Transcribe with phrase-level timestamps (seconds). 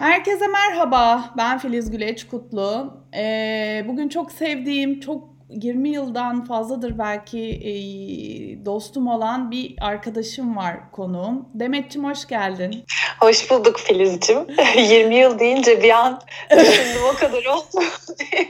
[0.00, 1.30] Herkese merhaba.
[1.36, 2.94] Ben Filiz Güleç Kutlu.
[3.16, 7.74] Ee, bugün çok sevdiğim, çok 20 yıldan fazladır belki e,
[8.64, 11.48] dostum olan bir arkadaşım var konuğum.
[11.54, 12.84] Demetçim hoş geldin.
[13.20, 14.38] Hoş bulduk Filiz'cim.
[14.76, 16.20] 20 yıl deyince bir an
[16.50, 17.84] düşündüm o kadar oldu.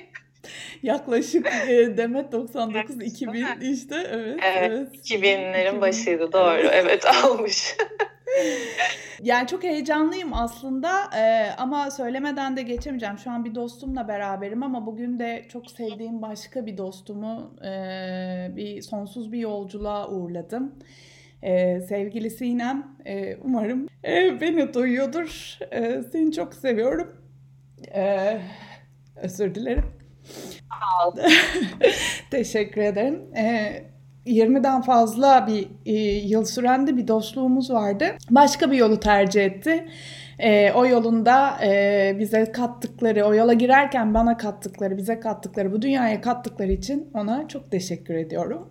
[0.83, 4.41] Yaklaşık e, Demet 99 2000 işte evet.
[4.43, 4.89] Evet, evet.
[4.95, 6.69] 2000'lerin başıydı doğru.
[6.73, 7.77] Evet almış.
[9.23, 13.19] Yani çok heyecanlıyım aslında ee, ama söylemeden de geçemeyeceğim.
[13.19, 18.83] Şu an bir dostumla beraberim ama bugün de çok sevdiğim başka bir dostumu e, bir
[18.83, 20.75] sonsuz bir yolculuğa uğurladım.
[21.43, 25.59] Ee, sevgili Sinem, e, umarım e, beni duyuyordur.
[25.71, 27.17] E, seni çok seviyorum.
[27.95, 28.39] E,
[29.17, 29.85] özür dilerim.
[32.31, 33.35] Teşekkür ederim.
[33.37, 33.90] Ee,
[34.27, 35.93] 20'den fazla bir e,
[36.27, 38.05] yıl süren de bir dostluğumuz vardı.
[38.31, 39.89] Başka bir yolu tercih etti.
[40.39, 46.21] E, o yolunda e, bize kattıkları, o yola girerken bana kattıkları, bize kattıkları, bu dünyaya
[46.21, 48.69] kattıkları için ona çok teşekkür ediyorum.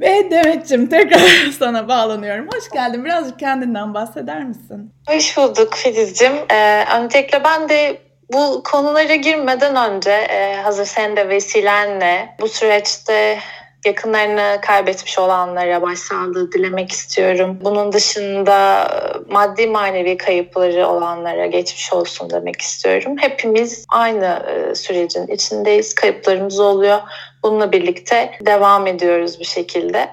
[0.00, 2.48] Ve Demet'ciğim tekrar sana bağlanıyorum.
[2.54, 3.04] Hoş geldin.
[3.04, 4.92] Birazcık kendinden bahseder misin?
[5.08, 6.32] Hoş bulduk Filiz'cim.
[6.52, 7.98] Ee, öncelikle ben de
[8.32, 13.38] bu konulara girmeden önce e, hazır sen de vesilenle bu süreçte
[13.86, 17.58] yakınlarını kaybetmiş olanlara başsağlığı dilemek istiyorum.
[17.60, 18.88] Bunun dışında
[19.30, 23.16] maddi manevi kayıpları olanlara geçmiş olsun demek istiyorum.
[23.18, 25.94] Hepimiz aynı e, sürecin içindeyiz.
[25.94, 26.98] Kayıplarımız oluyor.
[27.42, 30.08] Bununla birlikte devam ediyoruz bir şekilde.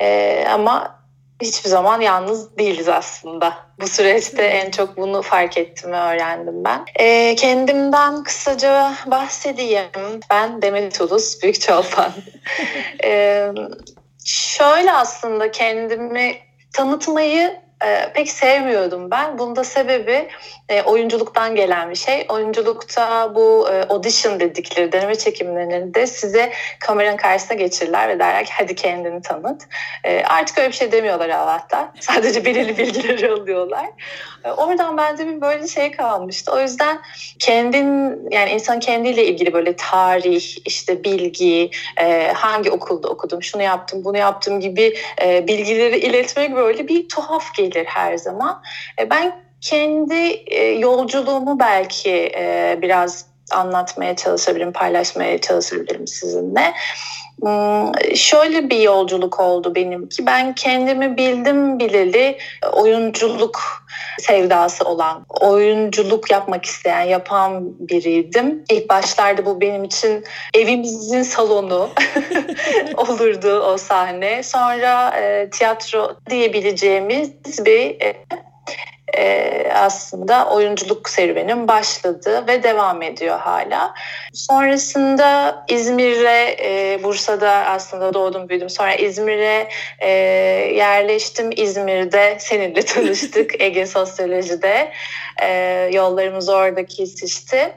[0.00, 0.99] Ee, ama
[1.40, 3.54] hiçbir zaman yalnız değiliz aslında.
[3.80, 6.84] Bu süreçte en çok bunu fark ettim ve öğrendim ben.
[6.94, 9.90] E, kendimden kısaca bahsedeyim.
[10.30, 12.12] Ben Demet Ulus, Büyük Çolpan.
[13.04, 13.48] e,
[14.24, 16.36] şöyle aslında kendimi
[16.72, 19.38] tanıtmayı e, pek sevmiyordum ben.
[19.38, 20.28] Bunda sebebi
[20.68, 22.26] e, oyunculuktan gelen bir şey.
[22.28, 28.74] Oyunculukta bu e, audition dedikleri deneme çekimlerinde size kameranın karşısına geçirirler ve derler ki hadi
[28.74, 29.62] kendini tanıt.
[30.04, 31.92] E, artık öyle bir şey demiyorlar Allah'ta.
[32.00, 33.86] Sadece belirli bilgileri alıyorlar.
[34.44, 36.52] E, oradan bende bir böyle şey kalmıştı.
[36.52, 37.00] O yüzden
[37.38, 44.04] kendin yani insan kendiyle ilgili böyle tarih, işte bilgi, e, hangi okulda okudum, şunu yaptım,
[44.04, 48.62] bunu yaptım gibi e, bilgileri iletmek böyle bir tuhaf gelir her zaman.
[48.98, 56.74] E, ben kendi e, yolculuğumu belki e, biraz anlatmaya çalışabilirim, paylaşmaya çalışabilirim sizinle.
[57.40, 60.26] Hmm, şöyle bir yolculuk oldu benimki.
[60.26, 62.38] Ben kendimi bildim bileli
[62.72, 63.60] oyunculuk
[64.18, 68.64] sevdası olan, oyunculuk yapmak isteyen, yapan biriydim.
[68.70, 70.24] İlk başlarda bu benim için
[70.54, 71.90] evimizin salonu
[72.96, 74.42] olurdu o sahne.
[74.42, 77.30] Sonra e, tiyatro diyebileceğimiz
[77.64, 78.24] bir e,
[79.18, 83.94] e, aslında oyunculuk serüvenim başladı ve devam ediyor hala.
[84.32, 88.70] Sonrasında İzmir'e, e, Bursa'da aslında doğdum büyüdüm.
[88.70, 90.08] Sonra İzmir'e e,
[90.74, 91.50] yerleştim.
[91.56, 94.92] İzmir'de seninle tanıştık Ege Sosyoloji'de.
[95.42, 95.48] E,
[95.92, 97.72] yollarımız orada kesişti.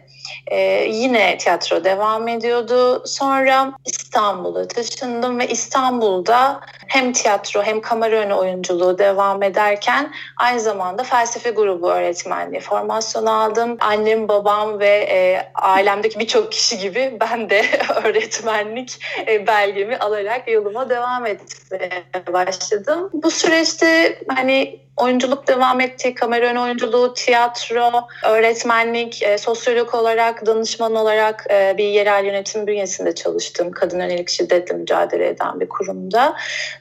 [0.47, 3.03] Ee, yine tiyatro devam ediyordu.
[3.06, 11.03] Sonra İstanbul'a taşındım ve İstanbul'da hem tiyatro hem kamera önü oyunculuğu devam ederken aynı zamanda
[11.03, 13.78] felsefe grubu öğretmenliği formasyonu aldım.
[13.79, 17.66] Annem, babam ve e, ailemdeki birçok kişi gibi ben de
[18.03, 23.09] öğretmenlik e, belgemi alarak yoluma devam etmeye başladım.
[23.13, 26.15] Bu süreçte hani oyunculuk devam etti.
[26.15, 33.15] Kamera ön oyunculuğu, tiyatro, öğretmenlik, e, sosyolog olarak, danışman olarak e, bir yerel yönetim bünyesinde
[33.15, 33.71] çalıştım.
[33.71, 36.35] Kadın yönelik şiddetle mücadele eden bir kurumda.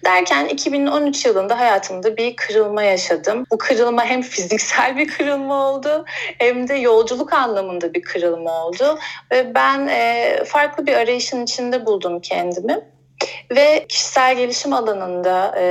[0.05, 3.47] Derken 2013 yılında hayatımda bir kırılma yaşadım.
[3.53, 6.05] Bu kırılma hem fiziksel bir kırılma oldu
[6.39, 8.99] hem de yolculuk anlamında bir kırılma oldu.
[9.33, 12.93] Ve ben e, farklı bir arayışın içinde buldum kendimi.
[13.51, 15.65] Ve kişisel gelişim alanında e,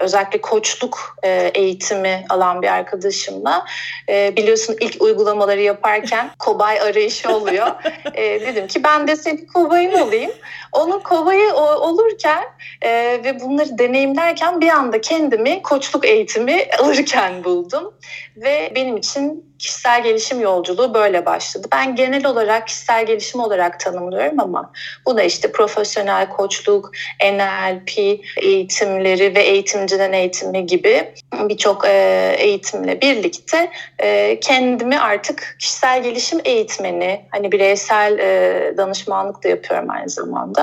[0.00, 3.64] özellikle koçluk e, eğitimi alan bir arkadaşımla
[4.08, 7.66] e, biliyorsun ilk uygulamaları yaparken kobay arayışı oluyor.
[8.14, 10.32] e, dedim ki ben de senin kobayın olayım.
[10.72, 12.44] Onun kovayı olurken
[12.82, 12.90] e,
[13.24, 17.94] ve bunları deneyimlerken bir anda kendimi koçluk eğitimi alırken buldum.
[18.36, 21.68] Ve benim için kişisel gelişim yolculuğu böyle başladı.
[21.72, 24.72] Ben genel olarak kişisel gelişim olarak tanımlıyorum ama
[25.06, 26.90] bu da işte profesyonel koçluk,
[27.22, 27.98] NLP
[28.36, 31.14] eğitimleri ve eğitimciden eğitimi gibi
[31.48, 39.48] birçok e, eğitimle birlikte e, kendimi artık kişisel gelişim eğitmeni, hani bireysel e, danışmanlık da
[39.48, 40.55] yapıyorum aynı zamanda.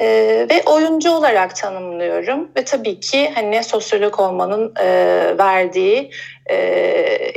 [0.00, 4.86] Ee, ve oyuncu olarak tanımlıyorum ve tabii ki hani sosyolog olmanın e,
[5.38, 6.10] verdiği
[6.46, 6.56] e,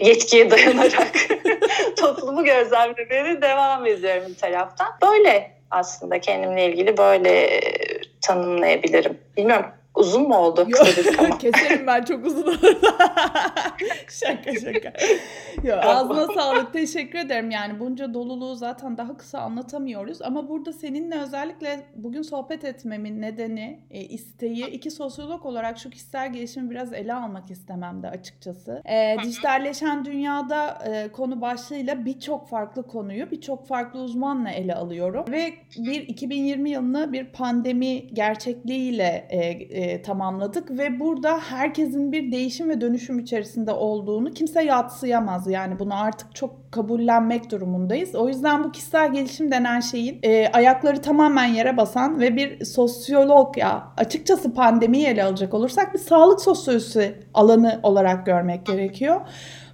[0.01, 1.11] yetkiye dayanarak
[1.99, 4.87] toplumu gözlemlemeye devam ediyorum bir taraftan.
[5.01, 7.61] Böyle aslında kendimle ilgili böyle
[8.21, 9.17] tanımlayabilirim.
[9.37, 9.65] Bilmiyorum
[9.95, 10.67] Uzun mu oldu?
[11.39, 12.53] Keserim ben çok uzun
[14.09, 14.93] şaka şaka.
[15.63, 16.73] Yo, ağzına sağlık.
[16.73, 17.51] Teşekkür ederim.
[17.51, 20.21] Yani bunca doluluğu zaten daha kısa anlatamıyoruz.
[20.21, 26.33] Ama burada seninle özellikle bugün sohbet etmemin nedeni, e, isteği iki sosyolog olarak şu kişisel
[26.33, 28.81] gelişimi biraz ele almak istemem de açıkçası.
[28.85, 35.25] E, dijitalleşen dünyada e, konu başlığıyla birçok farklı konuyu birçok farklı uzmanla ele alıyorum.
[35.31, 42.69] Ve bir 2020 yılını bir pandemi gerçekliğiyle e, e, tamamladık ve burada herkesin bir değişim
[42.69, 45.47] ve dönüşüm içerisinde olduğunu kimse yatsıyamaz.
[45.47, 48.15] Yani bunu artık çok kabullenmek durumundayız.
[48.15, 53.57] O yüzden bu kişisel gelişim denen şeyin e, ayakları tamamen yere basan ve bir sosyolog
[53.57, 59.21] ya açıkçası pandemiyi ele alacak olursak bir sağlık sosyolojisi alanı olarak görmek gerekiyor.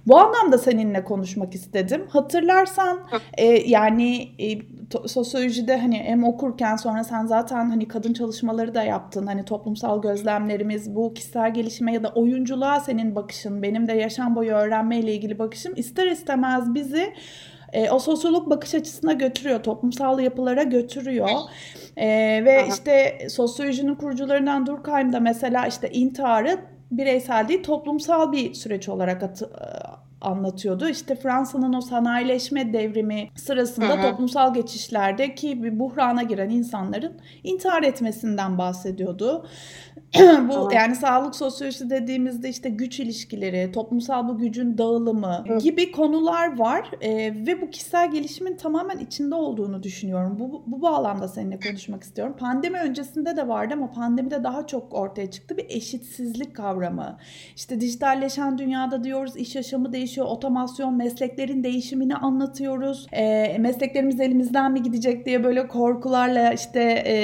[0.08, 2.06] Bu anlamda seninle konuşmak istedim.
[2.08, 3.00] Hatırlarsan
[3.38, 4.58] e, yani e,
[4.90, 9.26] to, sosyolojide hani hem okurken sonra sen zaten hani kadın çalışmaları da yaptın.
[9.26, 14.52] Hani toplumsal gözlemlerimiz, bu kişisel gelişime ya da oyunculuğa senin bakışın, benim de yaşam boyu
[14.52, 17.14] öğrenme ile ilgili bakışım ister istemez bizi
[17.72, 21.28] e, o sosyolog bakış açısına götürüyor, toplumsal yapılara götürüyor.
[21.96, 22.06] E,
[22.44, 22.66] ve Aha.
[22.66, 26.58] işte sosyolojinin kurucularından Durkheim da mesela işte intiharı
[26.90, 29.50] bireysel değil toplumsal bir süreç olarak atı,
[30.20, 30.88] anlatıyordu.
[30.88, 34.02] İşte Fransa'nın o sanayileşme devrimi sırasında hı hı.
[34.02, 37.12] toplumsal geçişlerde bir buhrana giren insanların
[37.44, 39.46] intihar etmesinden bahsediyordu.
[40.48, 45.58] bu yani sağlık sosyolojisi dediğimizde işte güç ilişkileri, toplumsal bu gücün dağılımı Hı.
[45.58, 50.36] gibi konular var ee, ve bu kişisel gelişimin tamamen içinde olduğunu düşünüyorum.
[50.38, 52.36] Bu, bu bağlamda seninle konuşmak istiyorum.
[52.38, 57.18] Pandemi öncesinde de vardı ama pandemide daha çok ortaya çıktı bir eşitsizlik kavramı.
[57.56, 63.06] İşte dijitalleşen dünyada diyoruz iş yaşamı değişiyor, otomasyon, mesleklerin değişimini anlatıyoruz.
[63.12, 67.14] Ee, mesleklerimiz elimizden mi gidecek diye böyle korkularla işte e,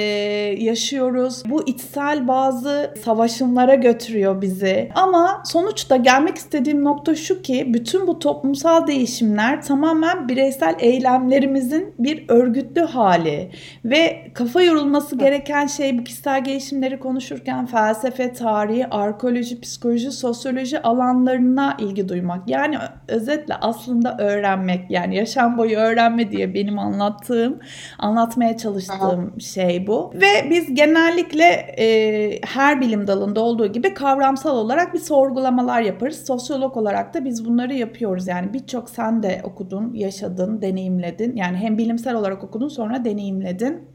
[0.63, 1.43] yaşıyoruz.
[1.49, 4.89] Bu içsel bazı savaşımlara götürüyor bizi.
[4.95, 12.25] Ama sonuçta gelmek istediğim nokta şu ki bütün bu toplumsal değişimler tamamen bireysel eylemlerimizin bir
[12.27, 13.51] örgütlü hali
[13.85, 21.77] ve kafa yorulması gereken şey bu kişisel gelişimleri konuşurken felsefe, tarihi, arkeoloji, psikoloji, sosyoloji alanlarına
[21.79, 22.49] ilgi duymak.
[22.49, 22.74] Yani
[23.07, 27.59] özetle aslında öğrenmek yani yaşam boyu öğrenme diye benim anlattığım,
[27.99, 29.39] anlatmaya çalıştığım Aha.
[29.39, 30.13] şey bu.
[30.15, 31.45] Ve biz genellikle
[31.79, 36.25] e, her bilim dalında olduğu gibi kavramsal olarak bir sorgulamalar yaparız.
[36.27, 38.27] Sosyolog olarak da biz bunları yapıyoruz.
[38.27, 41.35] Yani birçok sen de okudun, yaşadın, deneyimledin.
[41.35, 43.94] Yani hem bilimsel olarak okudun sonra deneyimledin.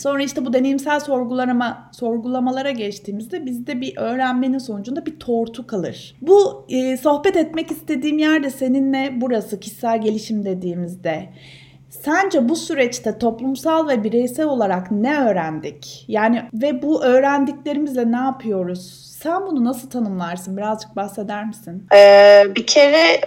[0.00, 6.16] Sonra işte bu deneyimsel sorgulama sorgulamalara geçtiğimizde bizde bir öğrenmenin sonucunda bir tortu kalır.
[6.22, 11.28] Bu e, sohbet etmek istediğim yerde seninle burası kişisel gelişim dediğimizde
[11.90, 16.04] Sence bu süreçte toplumsal ve bireysel olarak ne öğrendik?
[16.08, 19.10] Yani ve bu öğrendiklerimizle ne yapıyoruz?
[19.22, 20.56] Sen bunu nasıl tanımlarsın?
[20.56, 21.86] Birazcık bahseder misin?
[21.94, 23.20] Ee, bir kere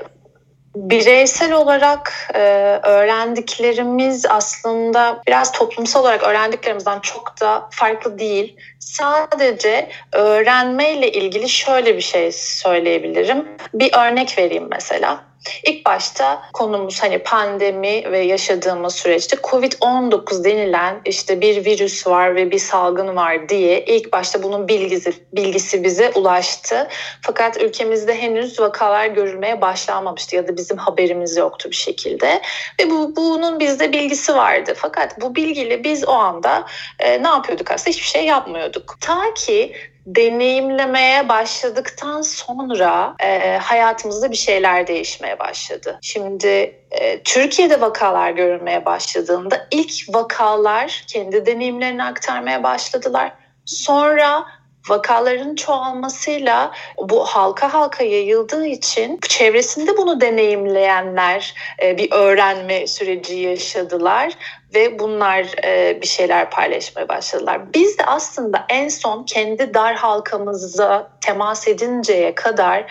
[0.75, 2.39] bireysel olarak e,
[2.83, 8.57] öğrendiklerimiz aslında biraz toplumsal olarak öğrendiklerimizden çok da farklı değil.
[8.85, 13.47] Sadece öğrenmeyle ilgili şöyle bir şey söyleyebilirim.
[13.73, 15.33] Bir örnek vereyim mesela.
[15.63, 22.51] İlk başta konumuz hani pandemi ve yaşadığımız süreçte Covid-19 denilen işte bir virüs var ve
[22.51, 26.87] bir salgın var diye ilk başta bunun bilgisi, bilgisi bize ulaştı.
[27.21, 32.41] Fakat ülkemizde henüz vakalar görülmeye başlanmamıştı ya da bizim haberimiz yoktu bir şekilde.
[32.79, 34.73] Ve bu, bunun bizde bilgisi vardı.
[34.75, 36.65] Fakat bu bilgiyle biz o anda
[36.99, 37.89] e, ne yapıyorduk aslında?
[37.89, 38.72] Hiçbir şey yapmıyorduk.
[38.99, 39.75] Ta ki
[40.05, 45.99] deneyimlemeye başladıktan sonra e, hayatımızda bir şeyler değişmeye başladı.
[46.01, 53.31] Şimdi e, Türkiye'de vakalar görülmeye başladığında ilk vakalar kendi deneyimlerini aktarmaya başladılar.
[53.65, 54.45] Sonra
[54.89, 64.33] vakaların çoğalmasıyla bu halka halka yayıldığı için çevresinde bunu deneyimleyenler e, bir öğrenme süreci yaşadılar
[64.75, 67.73] ve bunlar e, bir şeyler paylaşmaya başladılar.
[67.73, 72.85] Biz de aslında en son kendi dar halkamıza temas edinceye kadar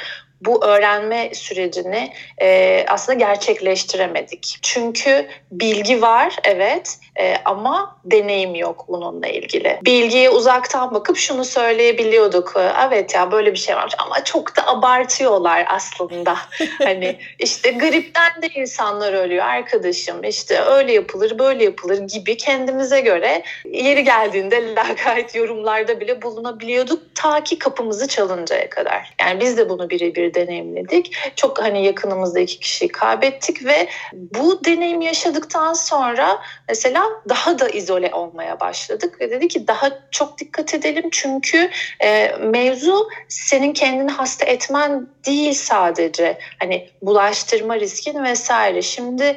[0.45, 4.59] bu öğrenme sürecini e, aslında gerçekleştiremedik.
[4.63, 9.79] Çünkü bilgi var evet e, ama deneyim yok bununla ilgili.
[9.85, 12.55] Bilgiye uzaktan bakıp şunu söyleyebiliyorduk.
[12.57, 16.37] E, evet ya böyle bir şey varmış ama çok da abartıyorlar aslında.
[16.79, 20.25] hani işte gripten de insanlar ölüyor arkadaşım.
[20.25, 27.45] İşte öyle yapılır böyle yapılır gibi kendimize göre yeri geldiğinde lakayt yorumlarda bile bulunabiliyorduk ta
[27.45, 29.15] ki kapımızı çalıncaya kadar.
[29.21, 31.13] Yani biz de bunu birebir şeyleri deneyimledik.
[31.37, 38.11] Çok hani yakınımızda iki kişiyi kaybettik ve bu deneyim yaşadıktan sonra mesela daha da izole
[38.15, 41.71] olmaya başladık ve dedi ki daha çok dikkat edelim çünkü
[42.01, 48.83] e, mevzu senin kendini hasta etmen değil sadece hani bulaştırma riskin vesaire.
[48.83, 49.37] Şimdi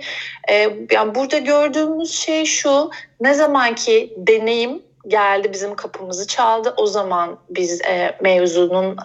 [0.50, 2.90] e, yani burada gördüğümüz şey şu
[3.22, 6.74] ne zamanki deneyim geldi bizim kapımızı çaldı.
[6.78, 8.98] O zaman biz e, mevzunun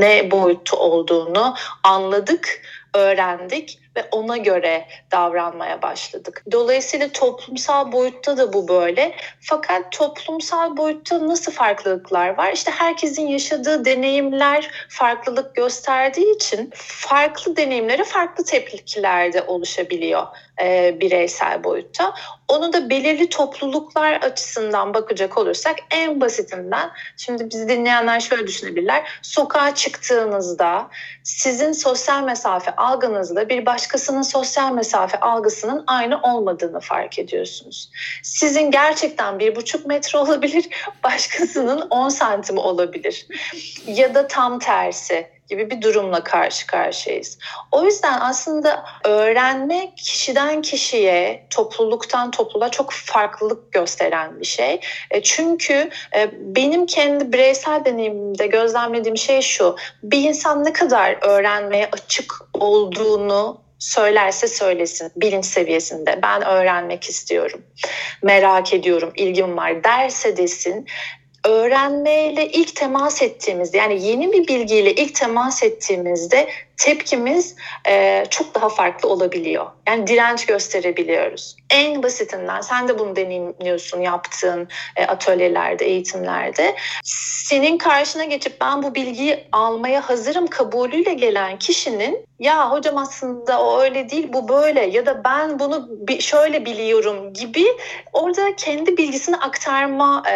[0.00, 2.62] ne boyutu olduğunu anladık,
[2.94, 6.44] öğrendik ve ona göre davranmaya başladık.
[6.52, 9.14] Dolayısıyla toplumsal boyutta da bu böyle.
[9.40, 12.52] Fakat toplumsal boyutta nasıl farklılıklar var?
[12.52, 20.26] İşte herkesin yaşadığı deneyimler farklılık gösterdiği için farklı deneyimlere farklı tepkilerde oluşabiliyor
[20.62, 22.14] e, bireysel boyutta.
[22.50, 29.08] Onu da belirli topluluklar açısından bakacak olursak en basitinden şimdi bizi dinleyenler şöyle düşünebilirler.
[29.22, 30.88] Sokağa çıktığınızda
[31.22, 37.90] sizin sosyal mesafe algınızla bir başkasının sosyal mesafe algısının aynı olmadığını fark ediyorsunuz.
[38.22, 40.68] Sizin gerçekten bir buçuk metre olabilir,
[41.04, 43.26] başkasının 10 santim olabilir.
[43.86, 47.38] Ya da tam tersi gibi bir durumla karşı karşıyayız.
[47.72, 54.80] O yüzden aslında öğrenme kişiden kişiye, topluluktan topluluğa çok farklılık gösteren bir şey.
[55.10, 59.76] E, çünkü e, benim kendi bireysel deneyimimde gözlemlediğim şey şu.
[60.02, 67.62] Bir insan ne kadar öğrenmeye açık olduğunu söylerse söylesin bilinç seviyesinde ben öğrenmek istiyorum
[68.22, 70.86] merak ediyorum ilgim var derse desin
[71.44, 76.48] öğrenmeyle ilk temas ettiğimizde yani yeni bir bilgiyle ilk temas ettiğimizde
[76.80, 77.56] tepkimiz
[77.88, 79.66] e, çok daha farklı olabiliyor.
[79.88, 81.56] Yani direnç gösterebiliyoruz.
[81.70, 86.76] En basitinden sen de bunu deneyimliyorsun yaptığın e, atölyelerde, eğitimlerde.
[87.04, 93.80] Senin karşına geçip ben bu bilgiyi almaya hazırım kabulüyle gelen kişinin ya hocam aslında o
[93.80, 95.88] öyle değil bu böyle ya da ben bunu
[96.20, 97.66] şöyle biliyorum gibi
[98.12, 100.34] orada kendi bilgisini aktarma e,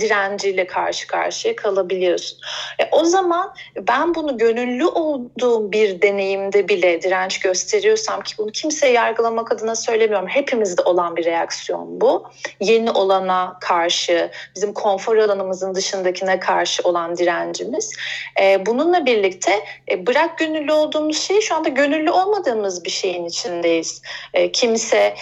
[0.00, 2.38] direnciyle karşı karşıya kalabiliyorsun.
[2.78, 8.52] E, o zaman ben bunu gönüllü olduğum olduğum bir deneyimde bile direnç gösteriyorsam ki bunu
[8.52, 10.28] kimseye yargılamak adına söylemiyorum.
[10.28, 12.24] Hepimizde olan bir reaksiyon bu.
[12.60, 17.92] Yeni olana karşı, bizim konfor alanımızın dışındakine karşı olan direncimiz.
[18.40, 19.52] E, bununla birlikte
[19.90, 24.02] e, bırak gönüllü olduğumuz şey şu anda gönüllü olmadığımız bir şeyin içindeyiz.
[24.34, 25.14] E, kimse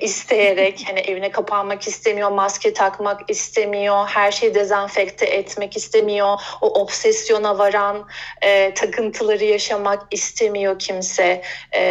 [0.00, 6.40] isteyerek hani evine kapanmak istemiyor, maske takmak istemiyor, her şeyi dezenfekte etmek istemiyor.
[6.60, 8.06] O obsesyona varan
[8.74, 11.42] takıntıları yaşamak yaşamak istemiyor kimse.
[11.72, 11.82] E,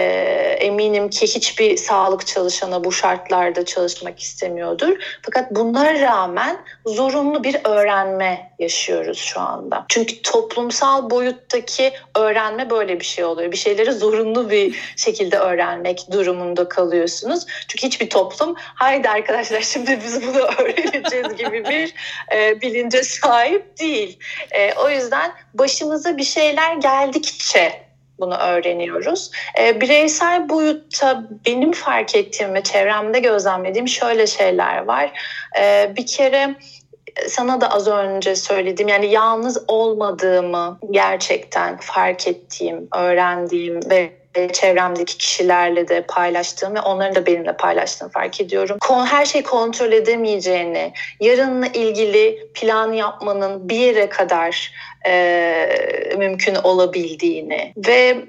[0.59, 5.19] eminim ki hiçbir sağlık çalışanı bu şartlarda çalışmak istemiyordur.
[5.21, 9.85] Fakat bunlara rağmen zorunlu bir öğrenme yaşıyoruz şu anda.
[9.89, 13.51] Çünkü toplumsal boyuttaki öğrenme böyle bir şey oluyor.
[13.51, 17.45] Bir şeyleri zorunlu bir şekilde öğrenmek durumunda kalıyorsunuz.
[17.67, 21.93] Çünkü hiçbir toplum haydi arkadaşlar şimdi biz bunu öğreneceğiz gibi bir
[22.35, 24.19] e, bilince sahip değil.
[24.51, 27.72] E, o yüzden başımıza bir şeyler geldikçe
[28.23, 29.31] bunu öğreniyoruz.
[29.59, 35.11] E, bireysel boyutta benim fark ettiğim ve çevremde gözlemlediğim şöyle şeyler var.
[35.59, 36.55] E, bir kere
[37.27, 44.22] sana da az önce söyledim yani yalnız olmadığımı gerçekten fark ettiğim, öğrendiğim ve
[44.53, 48.77] çevremdeki kişilerle de paylaştığım ve onların da benimle paylaştığını fark ediyorum.
[49.05, 54.71] Her şey kontrol edemeyeceğini, yarınla ilgili plan yapmanın bir yere kadar
[55.05, 58.25] e, mümkün olabildiğini ve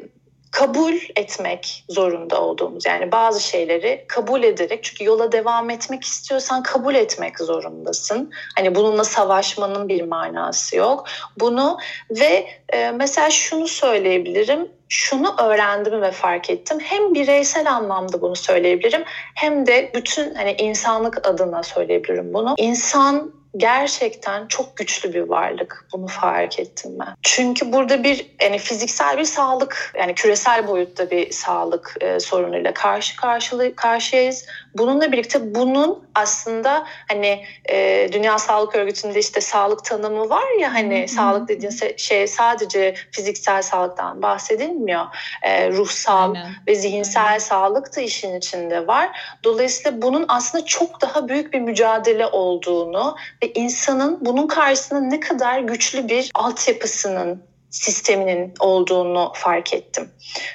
[0.55, 6.95] kabul etmek zorunda olduğumuz yani bazı şeyleri kabul ederek çünkü yola devam etmek istiyorsan kabul
[6.95, 8.31] etmek zorundasın.
[8.57, 11.05] Hani bununla savaşmanın bir manası yok.
[11.41, 11.79] Bunu
[12.11, 16.79] ve e, mesela şunu söyleyebilirim şunu öğrendim ve fark ettim.
[16.81, 19.03] Hem bireysel anlamda bunu söyleyebilirim
[19.35, 22.55] hem de bütün hani insanlık adına söyleyebilirim bunu.
[22.59, 25.87] İnsan gerçekten çok güçlü bir varlık.
[25.93, 27.15] Bunu fark ettim ben.
[27.23, 33.17] Çünkü burada bir yani fiziksel bir sağlık yani küresel boyutta bir sağlık e, sorunuyla karşı
[33.17, 34.47] karşılı karşıyayız.
[34.75, 41.01] Bununla birlikte bunun aslında hani e, Dünya Sağlık Örgütü'nde işte sağlık tanımı var ya hani
[41.01, 41.09] hmm.
[41.09, 45.05] sağlık dediğin şey sadece fiziksel sağlıktan bahsedilmiyor.
[45.43, 46.53] E, ruhsal Aynen.
[46.67, 47.39] ve zihinsel Aynen.
[47.39, 49.37] sağlık da işin içinde var.
[49.45, 55.61] Dolayısıyla bunun aslında çok daha büyük bir mücadele olduğunu ve insanın bunun karşısında ne kadar
[55.61, 57.43] güçlü bir altyapısının
[57.75, 60.11] sisteminin olduğunu fark ettim.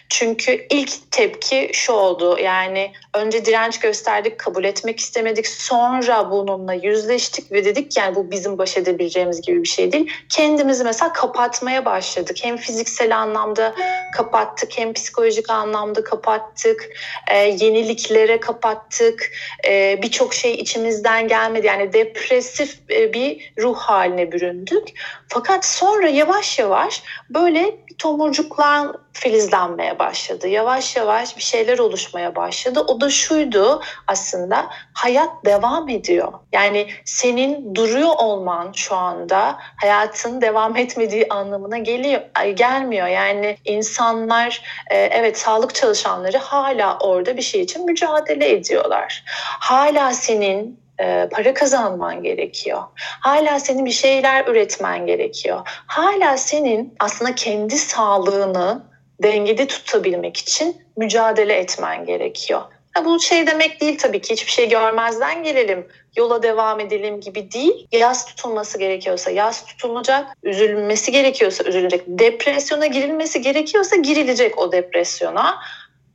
[0.10, 7.52] Çünkü ilk tepki şu oldu yani önce direnç gösterdik kabul etmek istemedik sonra bununla yüzleştik
[7.52, 10.12] ve dedik yani bu bizim baş edebileceğimiz gibi bir şey değil.
[10.30, 13.76] Kendimizi mesela kapatmaya başladık hem fiziksel anlamda
[14.16, 16.90] kapattık hem psikolojik anlamda kapattık
[17.28, 19.32] e, yeniliklere kapattık
[19.68, 24.88] e, birçok şey içimizden gelmedi yani depresif e, bir ruh haline büründük
[25.28, 30.48] fakat sonra yavaş yavaş böyle tomurcuklar filizlenmeye başladı.
[30.48, 32.80] Yavaş yavaş bir şeyler oluşmaya başladı.
[32.88, 36.34] O da şuydu aslında hayat devam ediyor.
[36.52, 42.22] Yani senin duruyor olman şu anda hayatın devam etmediği anlamına geliyor
[42.56, 43.08] gelmiyor.
[43.08, 44.62] Yani insanlar
[44.92, 49.24] e, evet sağlık çalışanları hala orada bir şey için mücadele ediyorlar.
[49.60, 52.84] Hala senin e, para kazanman gerekiyor.
[52.98, 55.62] Hala senin bir şeyler üretmen gerekiyor.
[55.66, 58.84] Hala senin aslında kendi sağlığını
[59.24, 62.62] dengede tutabilmek için mücadele etmen gerekiyor.
[62.92, 65.88] Ha, bu şey demek değil tabii ki hiçbir şey görmezden gelelim,
[66.18, 67.88] yola devam edelim gibi değil.
[67.92, 75.60] Yaz tutulması gerekiyorsa yaz tutulacak, üzülmesi gerekiyorsa üzülecek, depresyona girilmesi gerekiyorsa girilecek o depresyona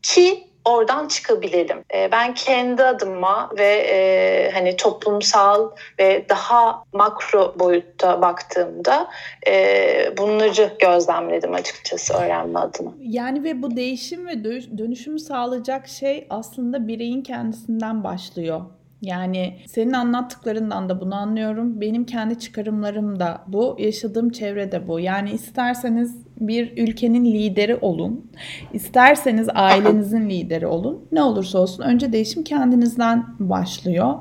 [0.03, 1.85] ki oradan çıkabilelim.
[1.95, 9.09] E, ben kendi adıma ve e, hani toplumsal ve daha makro boyutta baktığımda
[9.49, 12.91] e, bunları gözlemledim açıkçası öğrenme adına.
[13.01, 14.45] Yani ve bu değişim ve
[14.79, 18.61] dönüşümü sağlayacak şey aslında bireyin kendisinden başlıyor.
[19.03, 21.81] Yani senin anlattıklarından da bunu anlıyorum.
[21.81, 23.77] Benim kendi çıkarımlarım da bu.
[23.79, 25.01] Yaşadığım çevrede bu.
[25.01, 28.31] Yani isterseniz bir ülkenin lideri olun.
[28.73, 31.05] isterseniz ailenizin lideri olun.
[31.13, 34.15] Ne olursa olsun önce değişim kendinizden başlıyor.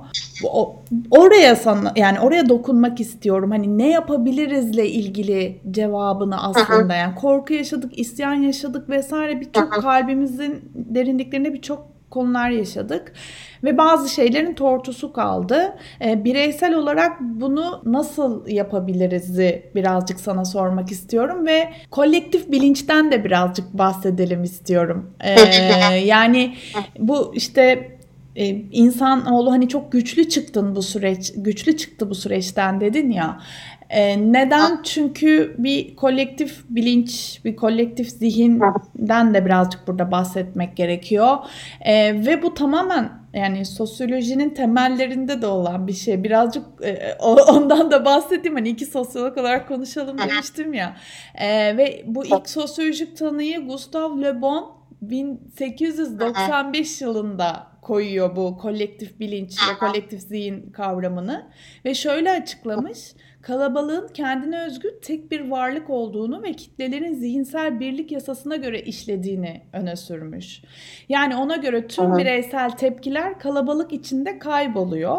[0.44, 0.76] O,
[1.12, 3.52] oraya sana yani oraya dokunmak istiyorum.
[3.52, 11.54] Hani ne yapabilirizle ilgili cevabını aslında yani korku yaşadık, isyan yaşadık vesaire birçok kalbimizin derinliklerinde
[11.54, 13.14] birçok konular yaşadık
[13.64, 15.76] ve bazı şeylerin tortusu kaldı.
[16.06, 23.74] E, bireysel olarak bunu nasıl yapabiliriz'i birazcık sana sormak istiyorum ve kolektif bilinçten de birazcık
[23.74, 25.16] bahsedelim istiyorum.
[25.20, 25.32] E,
[25.96, 26.56] yani
[27.00, 27.93] bu işte
[28.36, 33.42] e, insan oğlu hani çok güçlü çıktın bu süreç, güçlü çıktı bu süreçten dedin ya.
[33.90, 34.84] E, neden?
[34.84, 41.38] Çünkü bir kolektif bilinç, bir kolektif zihinden de birazcık burada bahsetmek gerekiyor.
[41.82, 46.24] E, ve bu tamamen yani sosyolojinin temellerinde de olan bir şey.
[46.24, 48.56] Birazcık e, ondan da bahsedeyim.
[48.56, 50.96] Hani iki sosyolog olarak konuşalım demiştim ya.
[51.36, 59.58] E, ve bu ilk sosyolojik tanıyı Gustav Le Bon 1895 yılında koyuyor bu kolektif bilinç
[59.70, 61.50] ve kolektif zihin kavramını.
[61.86, 63.00] Ve şöyle açıklamış
[63.44, 69.96] kalabalığın kendine özgü tek bir varlık olduğunu ve kitlelerin zihinsel birlik yasasına göre işlediğini öne
[69.96, 70.62] sürmüş.
[71.10, 72.18] Yani ona göre tüm Aha.
[72.18, 75.18] bireysel tepkiler kalabalık içinde kayboluyor.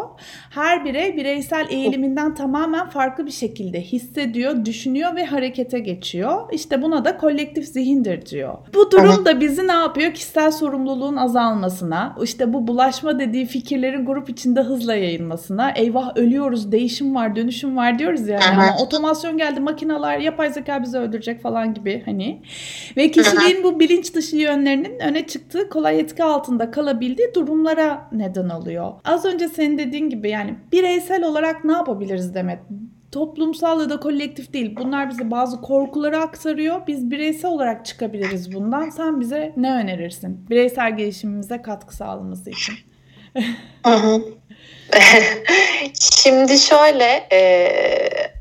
[0.49, 6.49] Her birey bireysel eğiliminden tamamen farklı bir şekilde hissediyor, düşünüyor ve harekete geçiyor.
[6.51, 8.57] İşte buna da kolektif zihindir diyor.
[8.73, 10.13] Bu durum da bizi ne yapıyor?
[10.13, 17.15] Kişisel sorumluluğun azalmasına, işte bu bulaşma dediği fikirlerin grup içinde hızla yayılmasına, eyvah ölüyoruz, değişim
[17.15, 21.73] var, dönüşüm var diyor diyoruz yani ama otomasyon geldi makineler yapay zeka bizi öldürecek falan
[21.73, 22.41] gibi hani
[22.97, 28.93] ve kişiliğin bu bilinç dışı yönlerinin öne çıktığı kolay etki altında kalabildiği durumlara neden oluyor.
[29.05, 32.59] Az önce senin dediğin gibi yani bireysel olarak ne yapabiliriz Demet?
[33.11, 34.75] toplumsal ya da kolektif değil.
[34.77, 36.87] Bunlar bize bazı korkuları aktarıyor.
[36.87, 38.89] Biz bireysel olarak çıkabiliriz bundan.
[38.89, 40.49] Sen bize ne önerirsin?
[40.49, 42.75] Bireysel gelişimimize katkı sağlaması için.
[45.99, 47.41] Şimdi şöyle e,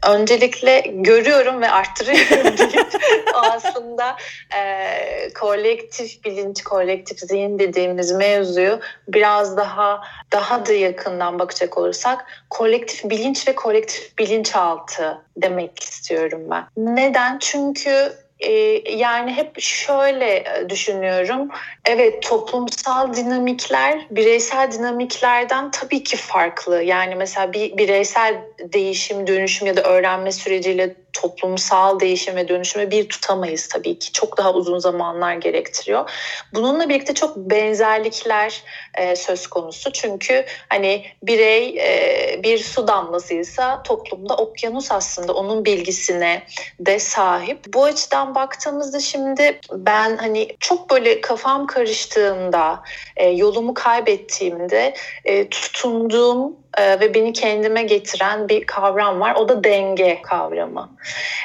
[0.09, 2.87] öncelikle görüyorum ve arttırıyorum deyip
[3.35, 4.17] aslında
[4.57, 10.01] e, kolektif bilinç, kolektif zihin dediğimiz mevzuyu biraz daha
[10.33, 16.65] daha da yakından bakacak olursak kolektif bilinç ve kolektif bilinçaltı demek istiyorum ben.
[16.77, 17.39] Neden?
[17.39, 18.51] Çünkü e,
[18.93, 21.49] yani hep şöyle e, düşünüyorum.
[21.85, 26.83] Evet toplumsal dinamikler bireysel dinamiklerden tabii ki farklı.
[26.83, 33.09] Yani mesela bir bireysel değişim, dönüşüm ya da öğrenme süreciyle toplumsal değişim ve dönüşümü bir
[33.09, 34.13] tutamayız tabii ki.
[34.13, 36.11] Çok daha uzun zamanlar gerektiriyor.
[36.55, 38.63] Bununla birlikte çok benzerlikler
[38.99, 39.93] e, söz konusu.
[39.93, 46.43] Çünkü hani birey e, bir su damlasıysa toplumda okyanus aslında onun bilgisine
[46.81, 47.75] de sahip.
[47.75, 52.83] Bu açıdan baktığımızda şimdi ben hani çok böyle kafam karıştığında,
[53.17, 59.35] e, yolumu kaybettiğimde e, tutunduğum e, ve beni kendime getiren bir kavram var.
[59.35, 60.91] O da denge kavramı.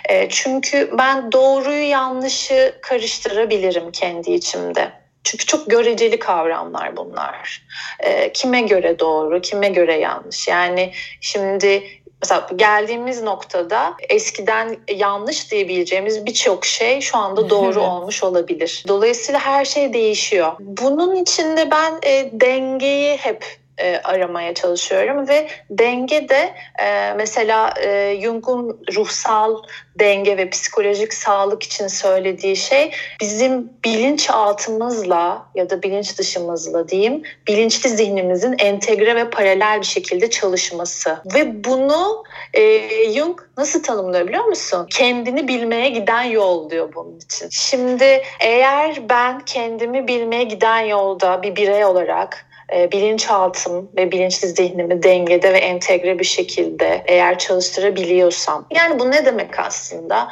[0.10, 4.99] E, çünkü ben doğruyu yanlışı karıştırabilirim kendi içimde.
[5.30, 7.64] Çünkü çok göreceli kavramlar bunlar.
[8.00, 10.48] E, kime göre doğru, kime göre yanlış.
[10.48, 11.84] Yani şimdi
[12.22, 18.84] mesela geldiğimiz noktada eskiden yanlış diyebileceğimiz birçok şey şu anda doğru olmuş olabilir.
[18.88, 20.52] Dolayısıyla her şey değişiyor.
[20.60, 23.46] Bunun içinde ben e, dengeyi hep
[23.80, 29.56] e, aramaya çalışıyorum ve denge de e, mesela e, Jung'un ruhsal
[30.00, 37.90] denge ve psikolojik sağlık için söylediği şey bizim bilinçaltımızla ya da bilinç dışımızla diyeyim bilinçli
[37.90, 44.88] zihnimizin entegre ve paralel bir şekilde çalışması ve bunu e, Jung nasıl tanımlıyor biliyor musun?
[44.90, 47.50] Kendini bilmeye giden yol diyor bunun için.
[47.52, 52.49] Şimdi eğer ben kendimi bilmeye giden yolda bir birey olarak
[52.92, 58.66] bilinçaltım ve bilinçli zihnimi dengede ve entegre bir şekilde eğer çalıştırabiliyorsam.
[58.76, 60.32] Yani bu ne demek aslında?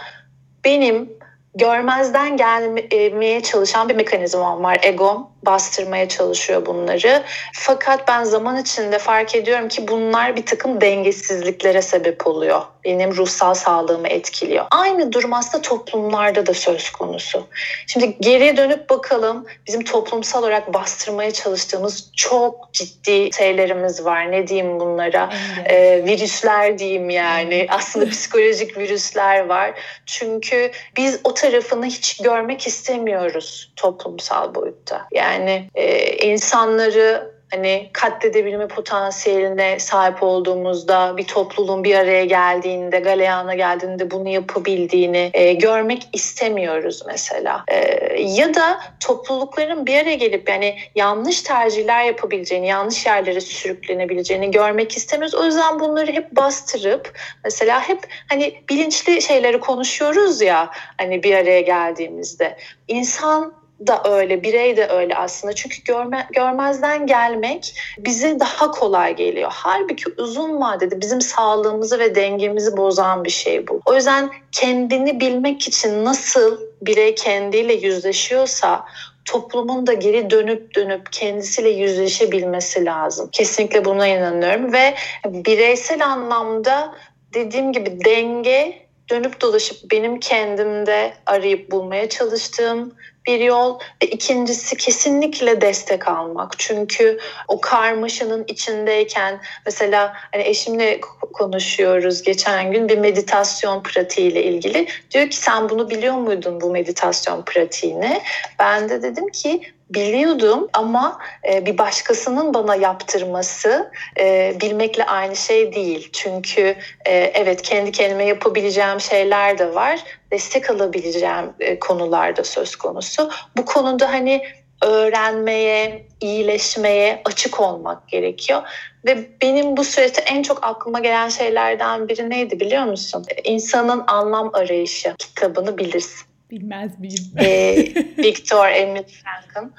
[0.65, 1.17] Benim
[1.55, 4.79] görmezden gelmeye çalışan bir mekanizmam var.
[4.81, 7.23] Egom bastırmaya çalışıyor bunları.
[7.53, 12.61] Fakat ben zaman içinde fark ediyorum ki bunlar bir takım dengesizliklere sebep oluyor.
[12.87, 14.65] Benim ruhsal sağlığımı etkiliyor.
[14.71, 17.47] Aynı durum aslında toplumlarda da söz konusu.
[17.87, 24.31] Şimdi geriye dönüp bakalım bizim toplumsal olarak bastırmaya çalıştığımız çok ciddi şeylerimiz var.
[24.31, 25.29] Ne diyeyim bunlara?
[25.65, 27.67] Ee, virüsler diyeyim yani.
[27.69, 29.73] Aslında psikolojik virüsler var.
[30.05, 35.07] Çünkü biz o tarafını hiç görmek istemiyoruz toplumsal boyutta.
[35.11, 43.55] Yani yani e, insanları hani katledebilme potansiyeline sahip olduğumuzda bir topluluğun bir araya geldiğinde, galeyana
[43.55, 47.63] geldiğinde bunu yapabildiğini e, görmek istemiyoruz mesela.
[47.67, 47.77] E,
[48.21, 55.35] ya da toplulukların bir araya gelip yani yanlış tercihler yapabileceğini, yanlış yerlere sürüklenebileceğini görmek istemiyoruz.
[55.35, 61.61] O yüzden bunları hep bastırıp mesela hep hani bilinçli şeyleri konuşuyoruz ya hani bir araya
[61.61, 62.57] geldiğimizde.
[62.87, 63.53] insan
[63.87, 65.53] da öyle, birey de öyle aslında.
[65.53, 69.51] Çünkü görme, görmezden gelmek bize daha kolay geliyor.
[69.53, 73.81] Halbuki uzun vadede bizim sağlığımızı ve dengemizi bozan bir şey bu.
[73.85, 78.85] O yüzden kendini bilmek için nasıl birey kendiyle yüzleşiyorsa
[79.25, 83.29] toplumun da geri dönüp dönüp kendisiyle yüzleşebilmesi lazım.
[83.31, 86.95] Kesinlikle buna inanıyorum ve bireysel anlamda
[87.33, 92.93] dediğim gibi denge dönüp dolaşıp benim kendimde arayıp bulmaya çalıştığım
[93.27, 96.59] bir yol ikincisi kesinlikle destek almak.
[96.59, 101.01] Çünkü o karmaşanın içindeyken mesela hani eşimle
[101.33, 104.87] konuşuyoruz geçen gün bir meditasyon pratiğiyle ilgili.
[105.11, 108.21] Diyor ki sen bunu biliyor muydun bu meditasyon pratiğini?
[108.59, 111.19] Ben de dedim ki biliyordum ama
[111.51, 116.09] e, bir başkasının bana yaptırması e, bilmekle aynı şey değil.
[116.13, 119.99] Çünkü e, evet kendi kendime yapabileceğim şeyler de var.
[120.31, 123.31] Destek alabileceğim e, konularda söz konusu.
[123.57, 124.43] Bu konuda hani
[124.81, 128.61] öğrenmeye, iyileşmeye açık olmak gerekiyor.
[129.05, 133.25] Ve benim bu süreçte en çok aklıma gelen şeylerden biri neydi biliyor musun?
[133.43, 136.26] İnsanın Anlam Arayışı kitabını bilirsin.
[136.51, 137.33] Bilmez miyim?
[137.39, 137.75] e,
[138.17, 139.73] Victor Emil Frank'ın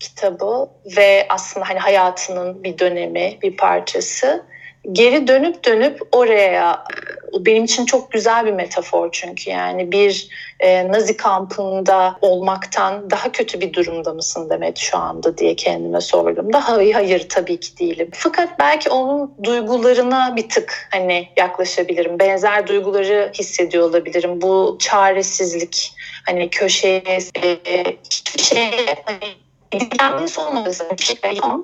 [0.00, 4.46] kitabı ve aslında hani hayatının bir dönemi, bir parçası.
[4.92, 6.84] Geri dönüp dönüp oraya
[7.32, 10.28] benim için çok güzel bir metafor çünkü yani bir
[10.60, 16.52] e, Nazi kampında olmaktan daha kötü bir durumda mısın Demet şu anda diye kendime sordum.
[16.52, 18.10] Daha hayır, hayır tabii ki değilim.
[18.12, 22.18] Fakat belki onun duygularına bir tık hani yaklaşabilirim.
[22.18, 24.42] Benzer duyguları hissediyor olabilirim.
[24.42, 25.92] Bu çaresizlik
[26.26, 27.02] hani köşeye
[27.44, 28.70] e, hiçbir şeye
[29.04, 31.16] hani ilgilenmesi olmaması bir şey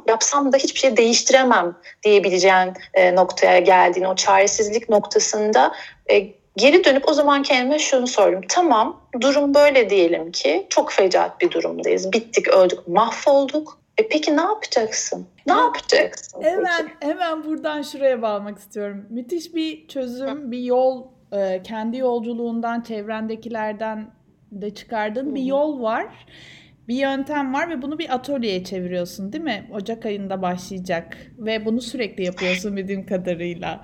[0.08, 5.72] yapsam da hiçbir şey değiştiremem diyebileceğin e, noktaya geldiğin o çaresizlik noktasında
[6.10, 6.18] e,
[6.56, 8.40] geri dönüp o zaman kendime şunu sordum.
[8.48, 12.12] Tamam durum böyle diyelim ki çok fecaat bir durumdayız.
[12.12, 13.78] Bittik, öldük, mahvolduk.
[13.98, 15.26] E peki ne yapacaksın?
[15.46, 16.42] Ne yapacaksın?
[16.42, 17.12] Hemen peki?
[17.12, 19.06] hemen buradan şuraya bağlamak istiyorum.
[19.10, 24.10] Müthiş bir çözüm, bir yol, e, kendi yolculuğundan, çevrendekilerden
[24.52, 26.26] de çıkardığın bir yol var
[26.88, 29.70] bir yöntem var ve bunu bir atölyeye çeviriyorsun değil mi?
[29.73, 33.81] Ocak ayında başlayacak ve bunu sürekli yapıyorsun bildiğim kadarıyla.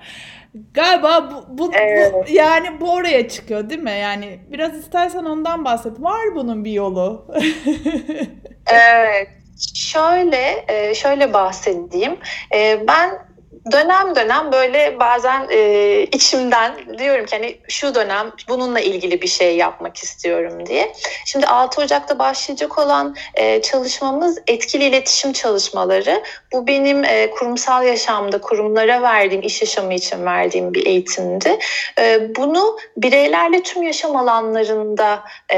[0.73, 2.13] Galiba bu, bu, evet.
[2.13, 3.91] bu yani bu oraya çıkıyor değil mi?
[3.91, 6.01] Yani biraz istersen ondan bahset.
[6.01, 7.27] Var bunun bir yolu.
[8.71, 9.27] evet.
[9.75, 12.17] Şöyle e, şöyle bahsedeyim.
[12.55, 13.30] E, ben
[13.71, 19.57] dönem dönem böyle bazen e, içimden diyorum ki hani şu dönem bununla ilgili bir şey
[19.57, 20.93] yapmak istiyorum diye.
[21.25, 26.23] Şimdi 6 Ocak'ta başlayacak olan e, çalışmamız etkili iletişim çalışmaları.
[26.53, 31.59] Bu benim e, kurumsal yaşamda kurumlara verdiğim, iş yaşamı için verdiğim bir eğitimdi.
[31.99, 35.57] E, bunu bireylerle tüm yaşam alanlarında e,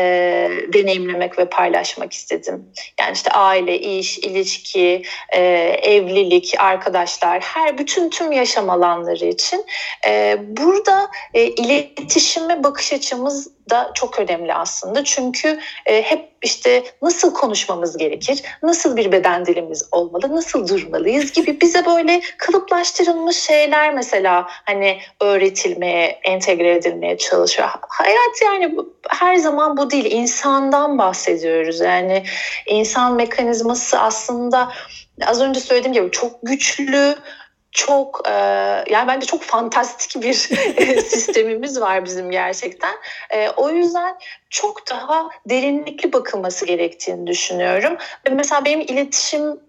[0.73, 2.65] deneyimlemek ve paylaşmak istedim.
[2.99, 5.39] Yani işte aile, iş, ilişki, e,
[5.83, 9.65] evlilik, arkadaşlar, her bütün tüm yaşam alanları için.
[10.07, 15.03] E, burada e, iletişime bakış açımız da çok önemli aslında.
[15.03, 21.61] Çünkü e, hep işte nasıl konuşmamız gerekir, nasıl bir beden dilimiz olmalı, nasıl durmalıyız gibi
[21.61, 27.69] bize böyle kalıplaştırılmış şeyler mesela hani öğretilmeye, entegre edilmeye çalışıyor.
[27.89, 28.75] Hayat yani
[29.09, 31.79] her zaman bu değil, insandan bahsediyoruz.
[31.79, 32.23] Yani
[32.65, 34.71] insan mekanizması aslında
[35.27, 37.15] az önce söylediğim gibi çok güçlü,
[37.73, 38.31] çok e,
[38.89, 40.33] yani bence çok fantastik bir
[41.03, 42.95] sistemimiz var bizim gerçekten.
[43.29, 44.15] E, o yüzden
[44.49, 47.97] çok daha derinlikli bakılması gerektiğini düşünüyorum.
[48.31, 49.59] Mesela benim iletişim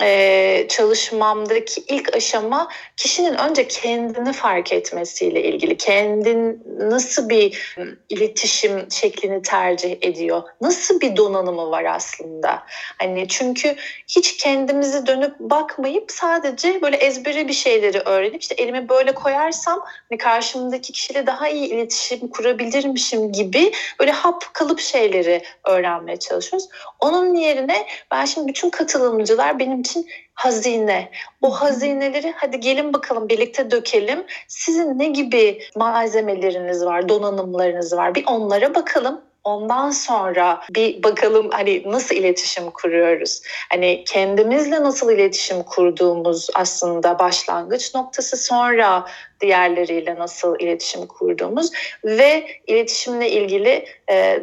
[0.00, 5.76] e, çalışmamdaki ilk aşama kişinin önce kendini fark etmesiyle ilgili.
[5.76, 7.76] Kendin nasıl bir
[8.08, 10.42] iletişim şeklini tercih ediyor?
[10.60, 12.62] Nasıl bir donanımı var aslında?
[12.98, 13.76] Hani çünkü
[14.08, 20.18] hiç kendimizi dönüp bakmayıp sadece böyle ezbere bir şeyleri öğrenip işte elimi böyle koyarsam hani
[20.18, 26.68] karşımdaki kişiyle daha iyi iletişim kurabilirmişim gibi böyle hap kalıp şeyleri öğrenmeye çalışıyoruz.
[27.00, 31.10] Onun yerine ben şimdi bütün katılımcılar benim için hazine.
[31.42, 34.24] O hazineleri hadi gelin bakalım birlikte dökelim.
[34.48, 38.14] Sizin ne gibi malzemeleriniz var, donanımlarınız var?
[38.14, 39.20] Bir onlara bakalım.
[39.44, 43.42] Ondan sonra bir bakalım hani nasıl iletişim kuruyoruz?
[43.70, 49.06] Hani kendimizle nasıl iletişim kurduğumuz aslında başlangıç noktası sonra
[49.40, 51.70] diğerleriyle nasıl iletişim kurduğumuz
[52.04, 53.86] ve iletişimle ilgili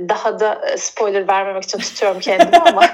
[0.10, 2.82] daha da spoiler vermemek için tutuyorum kendimi ama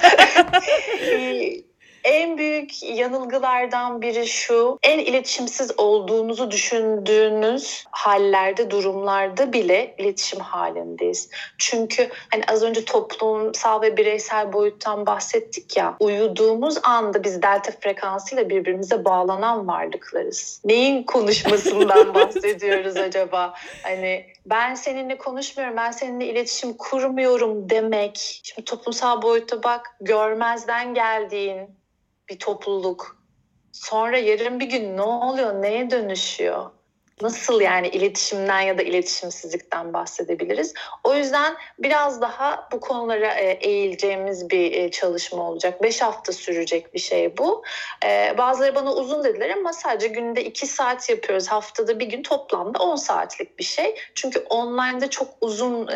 [2.06, 4.80] en büyük yanılgılardan biri şu.
[4.84, 11.30] En iletişimsiz olduğunuzu düşündüğünüz hallerde, durumlarda bile iletişim halindeyiz.
[11.58, 15.96] Çünkü hani az önce toplumsal ve bireysel boyuttan bahsettik ya.
[16.00, 20.62] Uyuduğumuz anda biz delta frekansıyla birbirimize bağlanan varlıklarız.
[20.65, 23.54] Neyin konuşmasından bahsediyoruz acaba?
[23.84, 28.41] Hani ben seninle konuşmuyorum, ben seninle iletişim kurmuyorum demek.
[28.44, 31.70] Şimdi toplumsal boyutta bak, görmezden geldiğin,
[32.30, 33.18] bir topluluk.
[33.72, 36.72] Sonra yarın bir gün ne oluyor, neye dönüşüyor?
[37.22, 40.74] Nasıl yani iletişimden ya da iletişimsizlikten bahsedebiliriz?
[41.04, 45.84] O yüzden biraz daha bu konulara e, eğileceğimiz bir e, çalışma olacak.
[45.84, 47.64] Beş hafta sürecek bir şey bu.
[48.06, 51.48] E, bazıları bana uzun dediler ama sadece günde iki saat yapıyoruz.
[51.48, 53.96] Haftada bir gün toplamda on saatlik bir şey.
[54.16, 55.88] Çünkü online'da çok uzun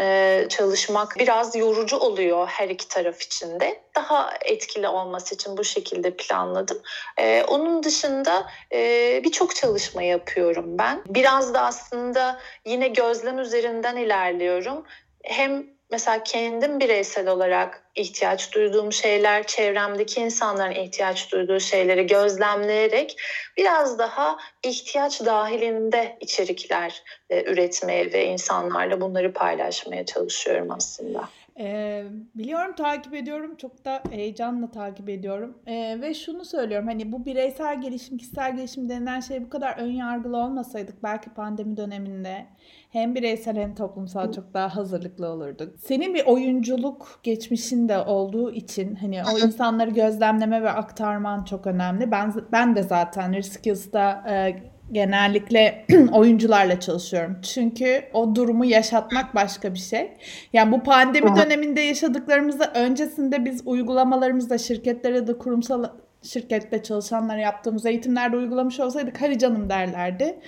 [0.47, 3.81] çalışmak biraz yorucu oluyor her iki taraf için de.
[3.99, 6.81] Daha etkili olması için bu şekilde planladım.
[7.47, 8.47] Onun dışında
[9.23, 14.85] birçok çalışma yapıyorum ben biraz da aslında yine gözlem üzerinden ilerliyorum.
[15.23, 23.21] Hem mesela kendim bireysel olarak ihtiyaç duyduğum şeyler, çevremdeki insanların ihtiyaç duyduğu şeyleri gözlemleyerek
[23.57, 31.29] biraz daha ihtiyaç dahilinde içerikler e, üretmeye ve insanlarla bunları paylaşmaya çalışıyorum aslında.
[31.59, 32.03] Ee,
[32.35, 37.81] biliyorum takip ediyorum çok da heyecanla takip ediyorum ee, ve şunu söylüyorum hani bu bireysel
[37.81, 42.45] gelişim kişisel gelişim denilen şey bu kadar ön yargılı olmasaydık belki pandemi döneminde
[42.89, 45.79] hem bireysel hem toplumsal çok daha hazırlıklı olurduk.
[45.79, 52.11] Senin bir oyunculuk geçmişin de olduğu için hani o insanları gözlemleme ve aktarman çok önemli.
[52.11, 57.37] Ben ben de zaten Riskills'da e, genellikle oyuncularla çalışıyorum.
[57.41, 60.11] Çünkü o durumu yaşatmak başka bir şey.
[60.53, 65.83] Yani bu pandemi döneminde yaşadıklarımızda öncesinde biz uygulamalarımızda şirketlere de kurumsal
[66.23, 70.39] şirkette çalışanlara yaptığımız eğitimlerde uygulamış olsaydık hadi canım derlerdi.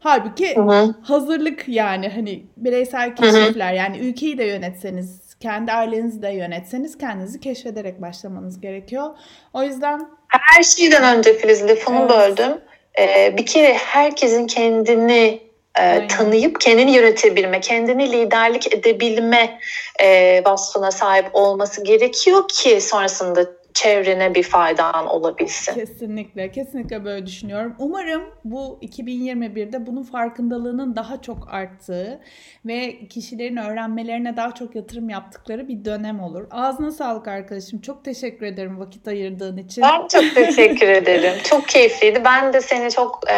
[0.00, 0.94] Halbuki Hı-hı.
[1.02, 8.02] hazırlık yani hani bireysel keşifler yani ülkeyi de yönetseniz, kendi ailenizi de yönetseniz kendinizi keşfederek
[8.02, 9.10] başlamanız gerekiyor.
[9.52, 12.10] O yüzden her şeyden önce Filiz lafını evet.
[12.10, 12.60] böldüm
[13.00, 15.40] e, bir kere herkesin kendini
[15.80, 19.60] e, tanıyıp kendini yönetebilme, kendini liderlik edebilme
[20.00, 25.74] e, vasfına sahip olması gerekiyor ki sonrasında çevrene bir faydan olabilsin.
[25.74, 27.74] Kesinlikle, kesinlikle böyle düşünüyorum.
[27.78, 32.20] Umarım bu 2021'de bunun farkındalığının daha çok arttığı
[32.66, 36.46] ve kişilerin öğrenmelerine daha çok yatırım yaptıkları bir dönem olur.
[36.50, 37.80] Ağzına sağlık arkadaşım.
[37.80, 39.82] Çok teşekkür ederim vakit ayırdığın için.
[39.82, 41.32] Ben çok teşekkür ederim.
[41.44, 42.22] Çok keyifliydi.
[42.24, 43.34] Ben de seni çok e,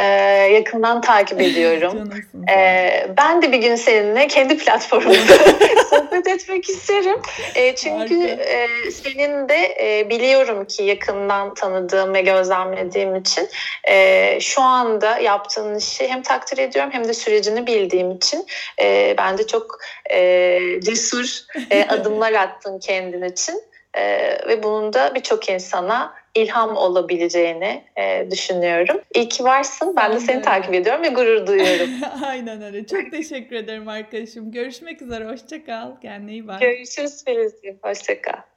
[0.52, 1.92] yakından takip ediyorum.
[1.92, 2.46] Canımsın.
[2.56, 5.16] e, ben de bir gün seninle kendi platformumda
[5.90, 7.16] sohbet etmek isterim.
[7.54, 8.42] E, çünkü Harika.
[8.42, 13.48] e, senin de e, biliyorum ki yakından tanıdığım ve gözlemlediğim için
[13.88, 18.46] e, şu anda yaptığın işi hem takdir ediyorum hem de sürecini bildiğim için
[18.82, 19.78] e, bence çok
[20.10, 21.38] e, cesur
[21.70, 23.62] e, adımlar attın kendin için
[23.94, 24.02] E,
[24.48, 29.00] ve bunun da birçok insana ilham olabileceğini e, düşünüyorum.
[29.14, 29.96] İyi ki varsın.
[29.96, 31.88] Ben de seni takip ediyorum ve gurur duyuyorum.
[32.24, 32.86] Aynen öyle.
[32.86, 34.52] Çok teşekkür ederim arkadaşım.
[34.52, 35.24] Görüşmek üzere.
[35.24, 36.00] Hoşça kal.
[36.02, 36.60] Kendine iyi bak.
[36.60, 37.78] Görüşürüz Filizciğim.
[37.82, 38.51] Hoşça kal.